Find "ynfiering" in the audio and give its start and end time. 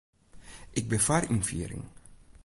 1.33-1.85